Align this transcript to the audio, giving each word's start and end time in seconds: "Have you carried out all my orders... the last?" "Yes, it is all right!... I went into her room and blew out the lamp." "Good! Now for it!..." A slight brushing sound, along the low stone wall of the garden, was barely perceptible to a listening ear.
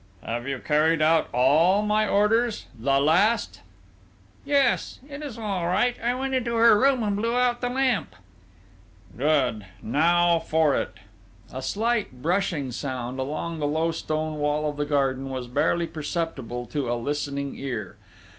"Have 0.23 0.47
you 0.47 0.57
carried 0.57 0.99
out 0.99 1.29
all 1.31 1.83
my 1.83 2.07
orders... 2.07 2.65
the 2.75 2.99
last?" 2.99 3.61
"Yes, 4.43 4.99
it 5.07 5.21
is 5.21 5.37
all 5.37 5.67
right!... 5.67 5.95
I 6.03 6.15
went 6.15 6.33
into 6.33 6.55
her 6.55 6.75
room 6.79 7.03
and 7.03 7.15
blew 7.15 7.35
out 7.37 7.61
the 7.61 7.69
lamp." 7.69 8.15
"Good! 9.15 9.67
Now 9.83 10.39
for 10.39 10.73
it!..." 10.75 10.95
A 11.53 11.61
slight 11.61 12.23
brushing 12.23 12.71
sound, 12.71 13.19
along 13.19 13.59
the 13.59 13.67
low 13.67 13.91
stone 13.91 14.39
wall 14.39 14.67
of 14.67 14.77
the 14.77 14.85
garden, 14.85 15.29
was 15.29 15.45
barely 15.47 15.85
perceptible 15.85 16.65
to 16.65 16.91
a 16.91 16.95
listening 16.95 17.53
ear. 17.55 17.95